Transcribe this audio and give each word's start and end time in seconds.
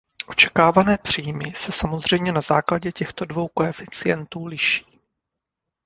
Očekávané 0.27 0.97
příjmy 0.97 1.51
se 1.55 1.71
samozřejmě 1.71 2.31
na 2.31 2.41
základě 2.41 2.91
těchto 2.91 3.25
dvou 3.25 3.47
koeficientů 3.47 4.45
liší. 4.45 4.85